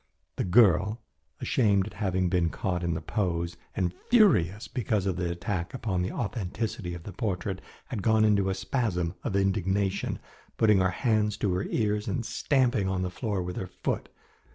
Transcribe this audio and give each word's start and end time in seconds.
The 0.37 0.43
girl, 0.43 0.99
ashamed 1.41 1.85
at 1.85 1.93
having 1.93 2.27
been 2.27 2.49
caught 2.49 2.83
in 2.83 2.95
the 2.95 3.01
pose, 3.01 3.55
and 3.75 3.93
furious 4.09 4.67
because 4.67 5.05
of 5.05 5.15
the 5.15 5.29
attack 5.29 5.75
upon 5.75 6.01
the 6.01 6.11
authenticity 6.11 6.95
of 6.95 7.03
the 7.03 7.13
portrait, 7.13 7.61
had 7.89 8.01
gone 8.01 8.25
into 8.25 8.49
a 8.49 8.55
spasm 8.55 9.13
of 9.23 9.35
indignation, 9.35 10.17
putting 10.57 10.79
her 10.79 10.89
hands 10.89 11.37
to 11.37 11.53
her 11.53 11.65
ears 11.65 12.07
and 12.07 12.25
stamping 12.25 12.89
on 12.89 13.03
the 13.03 13.11
floor 13.11 13.43
with 13.43 13.57
her 13.57 13.67
foot. 13.67 14.09